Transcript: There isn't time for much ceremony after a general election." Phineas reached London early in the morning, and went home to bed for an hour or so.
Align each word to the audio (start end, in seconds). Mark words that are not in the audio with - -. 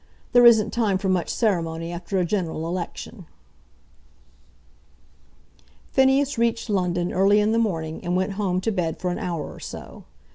There 0.31 0.47
isn't 0.47 0.71
time 0.73 0.97
for 0.97 1.09
much 1.09 1.29
ceremony 1.29 1.91
after 1.91 2.17
a 2.17 2.25
general 2.25 2.65
election." 2.67 3.27
Phineas 5.91 6.39
reached 6.39 6.71
London 6.71 7.13
early 7.13 7.39
in 7.39 7.51
the 7.51 7.59
morning, 7.59 8.03
and 8.03 8.15
went 8.15 8.31
home 8.31 8.61
to 8.61 8.71
bed 8.71 8.97
for 8.97 9.11
an 9.11 9.19
hour 9.19 9.53
or 9.53 9.59
so. 9.59 10.05